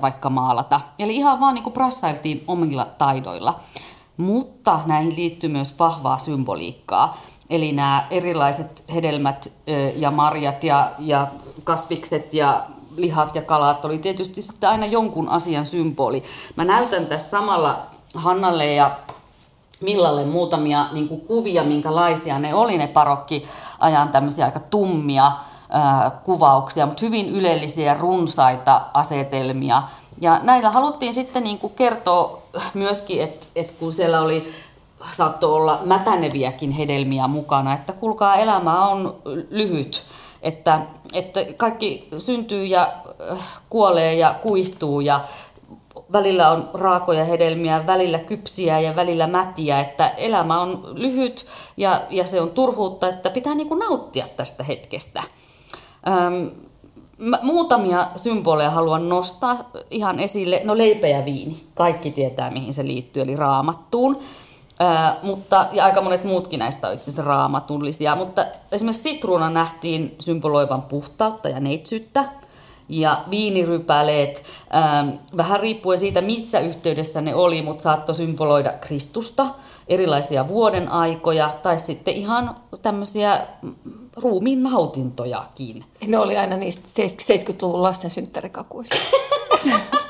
[0.00, 0.80] vaikka maalata.
[0.98, 3.60] Eli ihan vaan niin kuin prassailtiin omilla taidoilla.
[4.20, 7.16] Mutta näihin liittyy myös vahvaa symboliikkaa.
[7.50, 9.52] Eli nämä erilaiset hedelmät
[9.96, 11.26] ja marjat ja, ja
[11.64, 12.64] kasvikset ja
[12.96, 16.22] lihat ja kalat oli tietysti sitten aina jonkun asian symboli.
[16.56, 17.82] Mä näytän tässä samalla
[18.14, 18.96] Hannalle ja
[19.80, 25.32] Millalle muutamia niin kuin kuvia, minkälaisia ne oli ne parokkiajan tämmöisiä aika tummia
[25.70, 29.82] ää, kuvauksia, mutta hyvin ylellisiä runsaita asetelmia.
[30.20, 32.39] Ja näillä haluttiin sitten niin kuin kertoa
[32.74, 34.52] myöskin, että et kun siellä oli
[35.12, 40.02] saattoi olla mätäneviäkin hedelmiä mukana, että kuulkaa elämä on lyhyt,
[40.42, 40.80] että,
[41.14, 42.92] että kaikki syntyy ja
[43.32, 43.38] äh,
[43.70, 45.20] kuolee ja kuihtuu ja
[46.12, 52.26] välillä on raakoja hedelmiä, välillä kypsiä ja välillä mätiä, että elämä on lyhyt ja, ja
[52.26, 55.22] se on turhuutta, että pitää niin kuin nauttia tästä hetkestä.
[56.08, 56.46] Ähm,
[57.20, 60.60] Mä muutamia symboleja haluan nostaa ihan esille.
[60.64, 61.56] No leipä ja viini.
[61.74, 64.18] Kaikki tietää, mihin se liittyy, eli raamattuun.
[64.78, 68.16] Ää, mutta, ja aika monet muutkin näistä on itse asiassa raamatullisia.
[68.16, 72.24] Mutta esimerkiksi sitruuna nähtiin symboloivan puhtautta ja neitsyyttä.
[72.88, 75.06] Ja viinirypäleet, ää,
[75.36, 79.46] vähän riippuen siitä, missä yhteydessä ne oli, mutta saattoi symboloida Kristusta,
[79.88, 83.46] erilaisia vuoden aikoja tai sitten ihan tämmöisiä
[84.16, 85.84] ruumiin nautintojakin.
[86.06, 88.96] Ne oli aina niistä 70-luvun lasten synttärikakuista.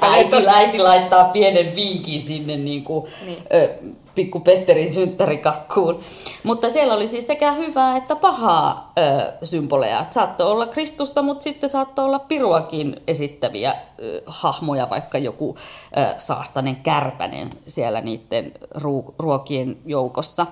[0.00, 3.38] äiti, äiti laittaa pienen vinkin sinne niin kuin, niin.
[3.54, 3.74] Ö,
[4.14, 6.00] pikku Petterin synttärikakkuun.
[6.42, 10.04] Mutta siellä oli siis sekä hyvää että pahaa ö, symboleja.
[10.10, 15.56] Saattoi olla Kristusta, mutta sitten saattoi olla piruakin esittäviä ö, hahmoja, vaikka joku
[15.96, 20.46] ö, saastanen kärpänen siellä niiden ruo- ruokien joukossa.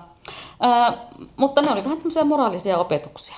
[0.91, 0.97] Ö,
[1.37, 3.35] mutta ne oli vähän tämmöisiä moraalisia opetuksia.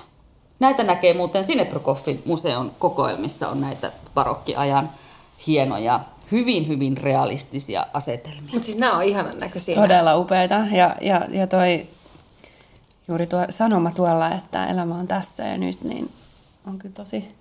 [0.60, 4.90] Näitä näkee muuten Sinebrykoffin museon kokoelmissa on näitä barokkiajan
[5.46, 6.00] hienoja,
[6.32, 8.52] hyvin, hyvin realistisia asetelmia.
[8.52, 9.74] Mutta siis nämä on ihanan näköisiä.
[9.74, 10.54] Todella upeita.
[10.72, 11.86] Ja, ja, ja toi,
[13.08, 16.12] juuri tuo sanoma tuolla, että elämä on tässä ja nyt, niin
[16.66, 17.34] on kyllä tosi,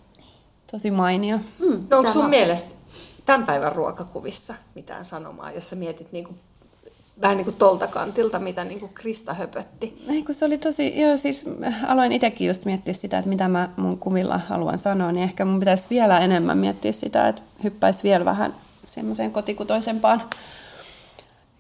[0.72, 1.38] tosi mainio.
[1.38, 2.76] Mm, no onko sun mielestä
[3.26, 6.40] tämän päivän ruokakuvissa mitään sanomaa, jos sä mietit niin kuin
[7.22, 10.02] vähän niin kuin tolta kantilta, mitä niin kuin Krista höpötti.
[10.10, 11.46] Ei, kun se oli tosi, joo siis
[11.88, 15.60] aloin itsekin just miettiä sitä, että mitä mä mun kuvilla haluan sanoa, niin ehkä mun
[15.60, 18.56] pitäisi vielä enemmän miettiä sitä, että hyppäisi vielä vähän
[18.86, 20.22] semmoiseen kotikutoisempaan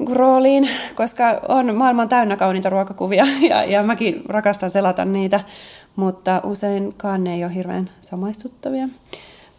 [0.02, 5.39] niin rooliin, koska on maailman täynnä kauniita ruokakuvia ja, ja mäkin rakastan selata niitä,
[5.95, 8.88] mutta useinkaan ne ei ole hirveän samaistuttavia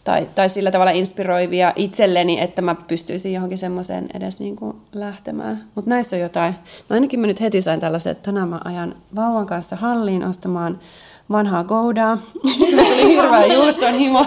[0.04, 5.64] tai, tai sillä tavalla inspiroivia itselleni, että mä pystyisin johonkin semmoiseen edes niin kuin lähtemään.
[5.74, 6.54] Mutta näissä on jotain.
[6.88, 10.80] No ainakin mä nyt heti sain tällaisen, että tänään mä ajan vauvan kanssa halliin ostamaan
[11.30, 12.18] vanhaa Goudaa.
[12.58, 14.26] Se oli hirveä juuston himo.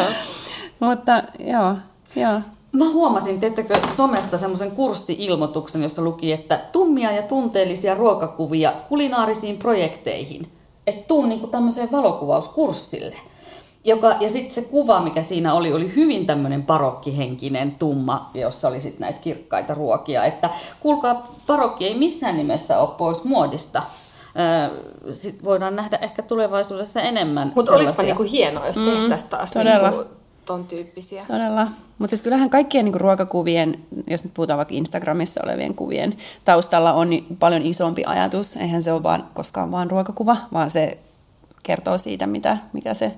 [0.80, 1.76] Mutta joo,
[2.16, 2.40] joo.
[2.72, 10.46] Mä huomasin, teettekö somesta semmoisen kurssiilmoituksen, jossa luki, että tummia ja tunteellisia ruokakuvia kulinaarisiin projekteihin.
[10.86, 13.16] Että tuun niinku tämmöiseen valokuvauskurssille.
[13.86, 18.80] Joka, ja sitten se kuva, mikä siinä oli, oli hyvin tämmöinen parokkihenkinen, tumma, jossa oli
[18.80, 20.24] sitten näitä kirkkaita ruokia.
[20.24, 23.82] Että kuulkaa, parokki ei missään nimessä ole pois muodista.
[25.10, 29.90] Sitten voidaan nähdä ehkä tulevaisuudessa enemmän Mutta olisipa niinku hienoa, jos mm, tehtäisiin taas todella.
[29.90, 31.24] Niinku ton tyyppisiä.
[31.26, 31.66] Todella.
[31.98, 37.08] Mutta siis kyllähän kaikkien niinku ruokakuvien, jos nyt puhutaan vaikka Instagramissa olevien kuvien, taustalla on
[37.38, 38.56] paljon isompi ajatus.
[38.56, 40.98] Eihän se ole vaan, koskaan vaan ruokakuva, vaan se
[41.62, 43.12] kertoo siitä, mitä, mikä se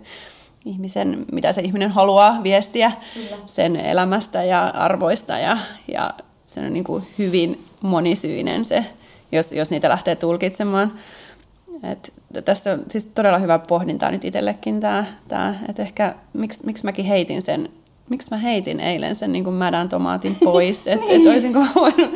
[0.65, 3.37] ihmisen, mitä se ihminen haluaa viestiä Kyllä.
[3.47, 5.59] sen elämästä ja arvoista ja,
[5.93, 6.11] ja
[6.47, 8.85] se on niin kuin hyvin monisyinen se,
[9.33, 10.93] jos, jos niitä lähtee tulkitsemaan.
[11.83, 12.13] Et
[12.45, 17.05] tässä on siis todella hyvä pohdinta nyt itsellekin tämä, tämä että ehkä miksi, miksi mäkin
[17.05, 17.69] heitin sen
[18.11, 21.21] miksi mä heitin eilen sen niin kuin mädän tomaatin pois, että niin.
[21.21, 22.11] et olisinko voinut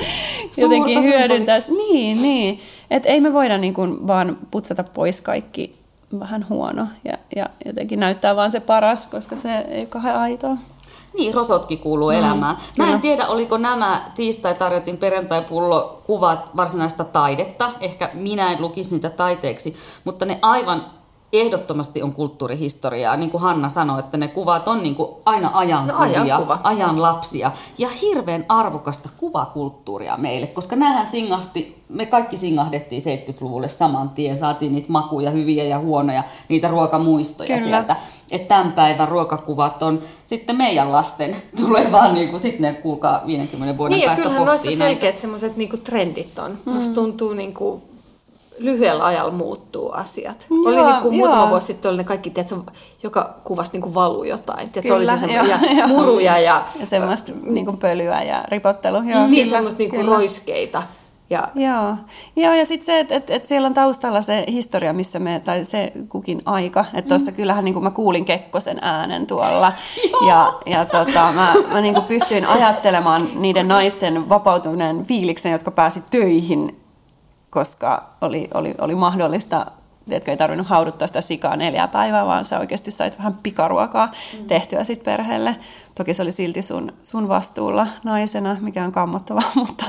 [0.56, 1.58] jotenkin hyödyntää.
[1.68, 2.60] Niin, niin.
[2.90, 5.81] Että ei me voida niin kuin vaan putsata pois kaikki
[6.20, 10.56] vähän huono ja, ja jotenkin näyttää vaan se paras, koska se ei ole kauhean aitoa.
[11.18, 12.56] Niin, rosotkin kuuluu mm, elämään.
[12.56, 12.92] Mä kyllä.
[12.92, 17.72] en tiedä, oliko nämä tiistai tarjotin perjantai-pullo kuvat varsinaista taidetta.
[17.80, 20.84] Ehkä minä en lukisi niitä taiteeksi, mutta ne aivan
[21.32, 23.16] ehdottomasti on kulttuurihistoriaa.
[23.16, 27.02] Niin kuin Hanna sanoi, että ne kuvat on niin kuin aina ajan, no, ajan, ajan
[27.02, 27.50] lapsia.
[27.78, 34.36] Ja hirveän arvokasta kuvakulttuuria meille, koska näähän singahti, me kaikki singahdettiin 70-luvulle saman tien.
[34.36, 37.70] Saatiin niitä makuja, hyviä ja huonoja, niitä ruokamuistoja Kyllä.
[37.70, 37.96] sieltä.
[38.30, 43.78] Että tämän päivän ruokakuvat on sitten meidän lasten tulevaan, niin kuin sitten ne kuulkaa 50
[43.78, 46.58] vuoden niin, päästä kyllähän noissa selkeät semmoiset niin trendit on.
[46.64, 46.72] Mm.
[46.72, 47.82] Musta tuntuu niin kuin
[48.64, 50.46] lyhyellä ajalla muuttuu asiat.
[50.50, 52.56] Joo, oli niin kuin muutama vuosi sitten oli ne kaikki, tiedätkö,
[53.02, 54.70] joka kuvasi niin kuin valuu jotain.
[54.70, 56.66] Tiedätkö, kyllä, oli se semmoisia muruja ja...
[56.80, 58.96] Ja semmoista niin kuin pölyä ja ripottelu.
[58.96, 60.82] Joo, niin, kyllä, semmoista niin kuin roiskeita.
[61.32, 61.48] Ja...
[61.54, 61.96] Joo.
[62.36, 65.64] Joo, ja sitten se, että et, et siellä on taustalla se historia, missä me, tai
[65.64, 66.84] se kukin aika.
[66.94, 67.36] Että tuossa mm.
[67.36, 69.72] kyllähän niin kuin mä kuulin Kekkosen äänen tuolla.
[70.28, 76.02] ja ja tota, mä, mä niin kuin pystyin ajattelemaan niiden naisten vapautuneen fiiliksen, jotka pääsi
[76.10, 76.81] töihin
[77.52, 79.66] koska oli, oli, oli mahdollista
[80.08, 84.44] tiedätkö, ei tarvinnut hauduttaa sitä sikaa neljää päivää, vaan sä oikeasti sait vähän pikaruokaa mm.
[84.44, 85.56] tehtyä sit perheelle.
[85.94, 89.84] Toki se oli silti sun, sun vastuulla naisena, mikä on kammottavaa, mutta,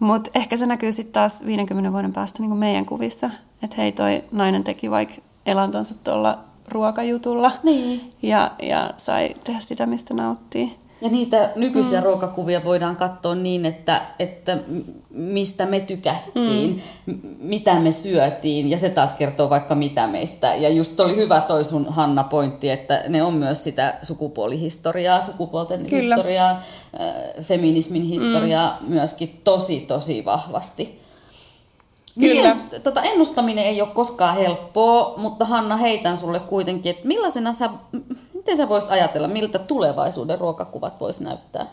[0.00, 3.30] mutta ehkä se näkyy sitten taas 50 vuoden päästä niin kuin meidän kuvissa,
[3.62, 5.14] että hei toi nainen teki vaikka
[5.46, 8.10] elantonsa tuolla ruokajutulla Niin.
[8.22, 10.83] ja, ja sai tehdä sitä, mistä nauttii.
[11.04, 12.04] Ja niitä nykyisiä mm.
[12.04, 14.58] ruokakuvia voidaan katsoa niin, että, että
[15.10, 17.20] mistä me tykättiin, mm.
[17.38, 20.54] mitä me syötiin, ja se taas kertoo vaikka mitä meistä.
[20.54, 25.86] Ja just oli hyvä toi sun Hanna pointti, että ne on myös sitä sukupuolihistoriaa, sukupuolten
[25.86, 26.14] Kyllä.
[26.14, 28.92] historiaa, äh, feminismin historiaa mm.
[28.92, 31.00] myöskin tosi, tosi vahvasti.
[32.20, 32.54] Kyllä.
[32.54, 37.70] Niin, tota, ennustaminen ei ole koskaan helppoa, mutta Hanna, heitän sulle kuitenkin, että millaisena sä,
[38.44, 41.66] miten sä voisit ajatella, miltä tulevaisuuden ruokakuvat voisi näyttää?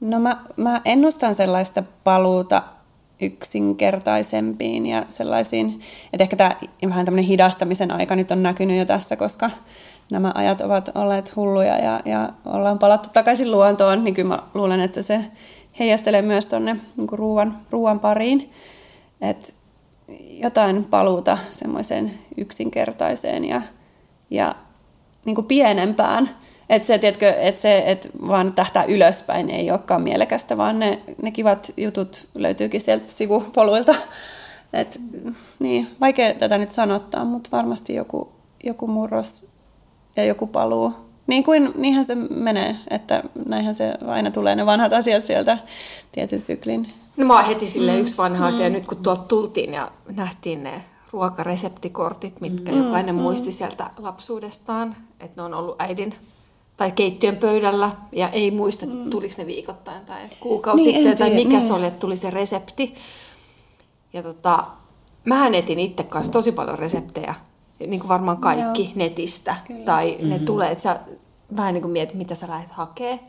[0.00, 2.62] No mä, mä ennustan sellaista paluuta
[3.20, 5.80] yksinkertaisempiin ja sellaisiin,
[6.12, 9.50] että ehkä tämä vähän tämmöinen hidastamisen aika nyt on näkynyt jo tässä, koska
[10.10, 14.80] nämä ajat ovat olleet hulluja ja, ja ollaan palattu takaisin luontoon, niin kyllä mä luulen,
[14.80, 15.20] että se
[15.78, 18.52] heijastelee myös tuonne niin ruoan, ruoan pariin.
[19.20, 19.54] Et
[20.30, 23.62] jotain paluuta semmoiseen yksinkertaiseen ja,
[24.30, 24.54] ja
[25.26, 26.30] niin kuin pienempään.
[26.68, 31.30] Että se, tiedätkö, että se, että vaan tähtää ylöspäin ei olekaan mielekästä, vaan ne, ne
[31.30, 33.94] kivat jutut löytyykin sieltä sivupoluilta.
[34.72, 35.00] Et,
[35.58, 38.32] niin, vaikea tätä nyt sanottaa, mutta varmasti joku,
[38.64, 39.50] joku murros
[40.16, 40.92] ja joku paluu.
[41.26, 45.58] Niin kuin, niinhän se menee, että näinhän se aina tulee ne vanhat asiat sieltä
[46.12, 46.86] tietyn syklin
[47.16, 47.98] No mä oon heti sille mm.
[47.98, 48.72] yksi vanha asia, mm.
[48.72, 50.84] nyt kun tuolta tultiin ja nähtiin ne
[51.16, 52.78] ruokareseptikortit, mitkä mm.
[52.78, 53.20] jokainen mm.
[53.20, 56.14] muisti sieltä lapsuudestaan, että ne on ollut äidin
[56.76, 59.10] tai keittiön pöydällä ja ei muista, mm.
[59.10, 61.62] tuliko ne viikoittain tai kuukausittain niin, tai mikä niin.
[61.62, 62.94] se oli, että tuli se resepti.
[64.12, 64.64] Ja tota,
[65.24, 67.34] mähän etin itse kanssa tosi paljon reseptejä,
[67.86, 68.92] niin kuin varmaan kaikki Joo.
[68.94, 69.56] netistä.
[69.66, 69.84] Kyllä.
[69.84, 70.28] Tai mm-hmm.
[70.28, 71.00] ne tulee, että sä
[71.56, 73.20] vähän niin kuin mietit, mitä sä lähdet hakemaan.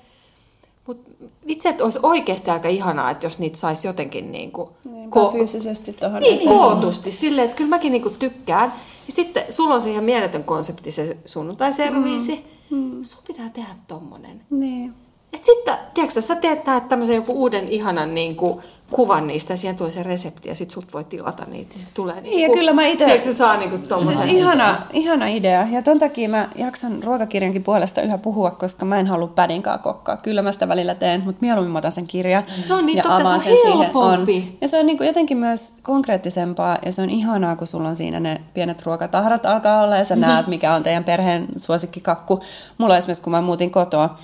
[0.88, 1.12] Mutta
[1.46, 5.32] itse, että olisi oikeasti aika ihanaa, että jos niitä saisi jotenkin niin kuin niin, ko-
[5.32, 6.22] fyysisesti tuohon.
[6.22, 7.12] Niin, kootusti.
[7.12, 8.74] Silleen, että kyllä mäkin niin kuin tykkään.
[9.08, 12.46] Ja sitten sulla on se ihan mieletön konsepti, se sunnuntaiserviisi.
[12.70, 12.78] Mm.
[12.78, 13.04] Mm.
[13.04, 14.42] Sun pitää tehdä tommonen.
[14.50, 14.94] Niin.
[15.34, 18.62] Et sitten, tiedätkö sä teet tämmöisen joku uuden ihanan niin kuin,
[18.92, 21.76] kuvan niistä ja siihen tulee se resepti ja sitten sut voi tilata niitä.
[21.76, 23.06] Niin tulee niin, ja kyllä mä itse...
[23.06, 24.16] Tiedätkö saa niin kuin tommosen...
[24.18, 25.68] Siis ihana, ihana idea.
[25.72, 30.18] Ja ton takia mä jaksan ruokakirjankin puolesta yhä puhua, koska mä en halua pädinkaa kokkaa.
[30.18, 32.44] Kyllä mä sitä välillä teen, mutta mieluummin mä otan sen kirjan.
[32.68, 33.92] Se on niin ja totta, se on sen siihen.
[33.94, 34.28] On.
[34.62, 37.96] Ja se on niin kuin jotenkin myös konkreettisempaa ja se on ihanaa, kun sulla on
[37.96, 42.44] siinä ne pienet ruokatahrat alkaa olla ja sä näet, mikä on teidän perheen suosikkikakku.
[42.78, 44.18] Mulla esimerkiksi, kun mä muutin kotoa,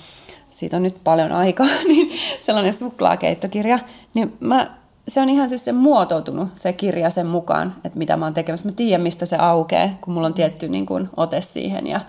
[0.54, 3.78] siitä on nyt paljon aikaa, niin sellainen suklaakeittokirja,
[4.14, 4.70] niin mä,
[5.08, 8.68] se on ihan siis se muotoutunut se kirja sen mukaan, että mitä mä oon tekemässä.
[8.68, 12.00] Mä tiedän, mistä se aukeaa, kun mulla on tietty niin kuin, ote siihen ja,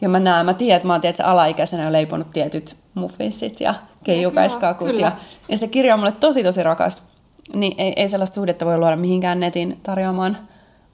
[0.00, 3.74] ja mä näen, mä tiedän, että mä oon tietysti alaikäisenä jo leiponut tietyt muffinsit ja
[4.04, 4.88] keijukaiskakut.
[4.88, 5.12] Ja, ja,
[5.48, 7.08] ja se kirja on mulle tosi tosi rakas.
[7.54, 10.38] Niin ei, ei sellaista suhdetta voi luoda mihinkään netin tarjoamaan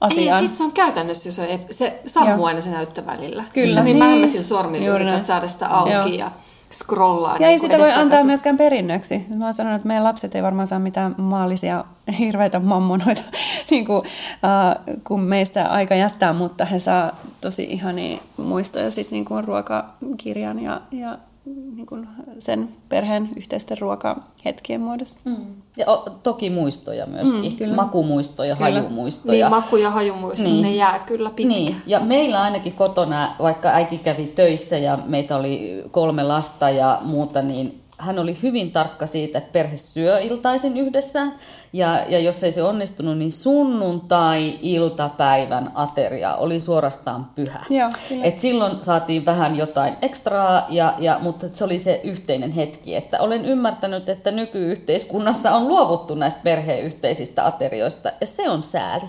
[0.01, 0.37] asiaan.
[0.37, 3.43] Ei, ja sit se on käytännössä, se, se sammuu aina se näyttö välillä.
[3.53, 3.75] Kyllä.
[3.75, 6.07] Se niin, niin vähän sillä sormilla yrität saada sitä auki Joo.
[6.07, 6.31] ja
[6.73, 7.33] scrollaa.
[7.33, 9.25] Ja niin ei sitä voi antaa myöskään perinnöksi.
[9.37, 11.85] Mä oon sanonut, että meidän lapset ei varmaan saa mitään maallisia
[12.19, 13.21] hirveitä mammonoita,
[13.71, 19.25] niin kuin, uh, kun meistä aika jättää, mutta he saa tosi ihania muistoja sitten niin
[19.25, 22.07] kuin ruokakirjan ja, ja niin kuin
[22.39, 25.19] sen perheen yhteisten ruokahetkien muodossa.
[25.25, 25.35] Mm.
[25.77, 27.75] Ja o, toki muistoja myöskin, mm, kyllä.
[27.75, 28.71] makumuistoja, kyllä.
[28.71, 29.49] hajumuistoja.
[29.49, 30.63] Niin, maku- ja hajumuistoja, niin.
[30.63, 31.59] ne jää kyllä pitkään.
[31.59, 31.75] Niin.
[31.85, 37.41] Ja meillä ainakin kotona, vaikka äiti kävi töissä ja meitä oli kolme lasta ja muuta,
[37.41, 41.27] niin hän oli hyvin tarkka siitä, että perhe syö iltaisin yhdessä.
[41.73, 47.65] Ja, ja jos ei se onnistunut, niin sunnuntai-iltapäivän ateria oli suorastaan pyhä.
[47.69, 47.89] Joo,
[48.23, 52.95] Et silloin saatiin vähän jotain ekstraa, ja, ja, mutta se oli se yhteinen hetki.
[52.95, 59.05] Että olen ymmärtänyt, että nykyyhteiskunnassa on luovuttu näistä perheen yhteisistä aterioista, ja se on sääli.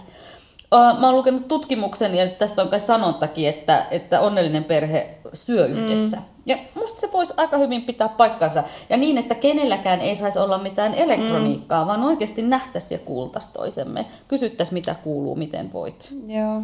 [0.99, 6.17] Mä oon lukenut tutkimuksen, ja tästä on kai sanontakin, että, että onnellinen perhe syö yhdessä.
[6.17, 6.34] Mm.
[6.47, 8.63] Ja musta se voisi aika hyvin pitää paikkansa.
[8.91, 11.89] Ja niin, että kenelläkään ei saisi olla mitään elektroniikkaa, mm.
[11.89, 14.07] vaan oikeasti nähtäisi ja kuultaisi toisemme.
[14.29, 16.13] Kysyttäisiin, mitä kuuluu, miten voit.
[16.27, 16.63] Joo.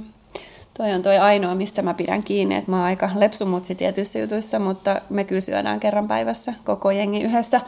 [0.76, 4.58] Toi on toi ainoa, mistä mä pidän kiinni, että mä oon aika lepsumutsi tietyissä jutuissa,
[4.58, 7.60] mutta me kyllä syödään kerran päivässä koko jengi yhdessä.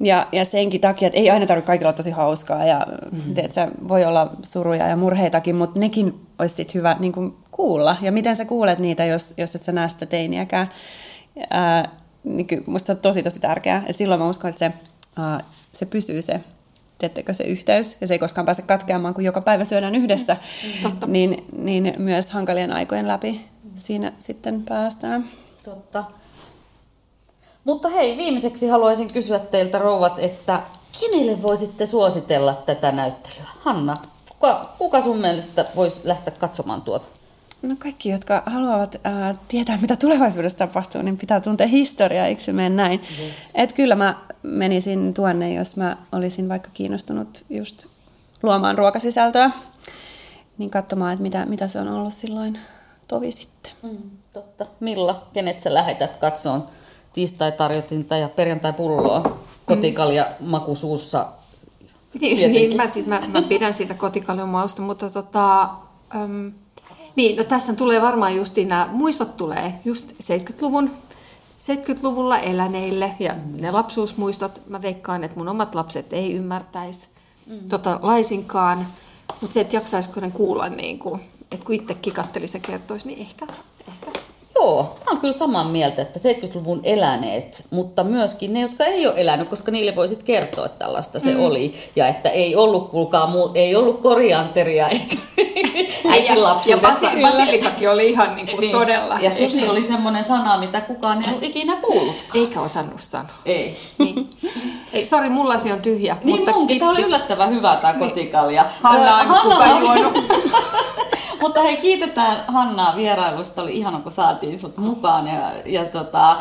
[0.00, 3.34] Ja, ja senkin takia, että ei aina tarvitse kaikilla olla tosi hauskaa ja mm-hmm.
[3.34, 7.96] tiedätkö, voi olla suruja ja murheitakin, mutta nekin olisi sit hyvä niin kuin kuulla.
[8.02, 10.70] Ja miten sä kuulet niitä, jos, jos et sä näe sitä teiniäkään.
[11.50, 11.88] Ää,
[12.24, 13.82] niin kyllä, musta se on tosi tosi tärkeää.
[13.86, 14.72] Et silloin mä uskon, että se,
[15.22, 15.40] ää,
[15.72, 16.40] se pysyy se
[16.98, 20.36] teettekö se yhteys, ja se ei koskaan pääse katkeamaan, kun joka päivä syödään yhdessä,
[20.82, 21.06] Totta.
[21.06, 23.40] niin, niin myös hankalien aikojen läpi
[23.74, 25.24] siinä sitten päästään.
[25.64, 26.04] Totta.
[27.64, 30.62] Mutta hei, viimeiseksi haluaisin kysyä teiltä rouvat, että
[31.00, 33.44] kenelle voisitte suositella tätä näyttelyä?
[33.58, 33.96] Hanna,
[34.28, 37.08] kuka, kuka sun mielestä voisi lähteä katsomaan tuota?
[37.68, 42.52] No kaikki, jotka haluavat ää, tietää, mitä tulevaisuudessa tapahtuu, niin pitää tuntea historiaa, eikö se
[42.52, 43.00] mene näin?
[43.20, 43.50] Yes.
[43.54, 47.86] Et kyllä mä menisin tuonne, jos mä olisin vaikka kiinnostunut just
[48.42, 49.50] luomaan ruokasisältöä,
[50.58, 52.58] niin katsomaan, että mitä, mitä se on ollut silloin
[53.08, 53.72] tovi sitten.
[53.82, 54.66] Mm, totta.
[54.80, 56.68] Milla, kenet sä lähetät katsoon
[57.12, 61.26] tiistai-tarjotinta ja perjantai-pulloa kotikalja makusuussa?
[62.20, 65.62] Niin, niin mä, siis, mä, mä pidän siitä kotikaljon mausta, mutta tota,
[66.14, 66.52] äm,
[67.16, 70.90] niin, no tästä tulee varmaan just nämä muistot tulee just 70-luvun
[71.64, 77.08] 70-luvulla eläneille ja ne lapsuusmuistot, mä veikkaan, että mun omat lapset ei ymmärtäisi
[77.46, 77.58] mm.
[77.70, 78.86] tota, laisinkaan,
[79.40, 81.20] mutta se, että jaksaisiko ne kuulla, niin kuin,
[81.52, 83.46] että kun itse kikattelisi ja kertoisi, niin ehkä.
[84.54, 89.14] Joo, mä oon kyllä samaa mieltä, että 70-luvun eläneet, mutta myöskin ne, jotka ei ole
[89.16, 91.40] elänyt, koska niille voisit kertoa, että tällaista se mm.
[91.40, 91.74] oli.
[91.96, 95.16] Ja että ei ollut, kuulkaa, muu, ei ollut korianteria eikä,
[96.14, 96.34] eikä
[96.66, 98.72] ja, basi, basilikakin oli ihan niin kuin niin.
[98.72, 99.18] todella.
[99.20, 102.16] Ja susi oli semmoinen sana, mitä kukaan ei ollut ikinä kuullut.
[102.34, 103.26] Eikä osannut sanoa.
[103.44, 103.76] Ei.
[103.98, 104.30] Niin.
[104.92, 106.16] Ei, sori, mulla lasi on tyhjä.
[106.24, 108.64] Niin mutta munkin, tämä oli yllättävän hyvä tämä kotikalja.
[108.82, 110.24] Hanna on Hanna kuka on- juonut.
[111.40, 113.62] Mutta hei, kiitetään Hannaa vierailusta.
[113.62, 115.26] Oli ihana, kun saatiin sut mukaan.
[115.26, 116.36] Ja, ja tota,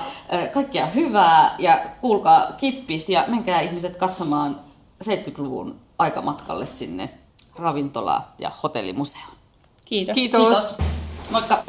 [0.54, 1.56] kaikkea hyvää.
[1.60, 4.60] Ja kuulkaa kippis ja menkää ihmiset katsomaan
[5.04, 7.10] 70-luvun aikamatkalle sinne
[7.56, 9.28] ravintola- ja hotellimuseoon.
[9.86, 10.16] Kiitos.
[10.16, 10.76] Kiitos.
[11.32, 11.64] Moikka!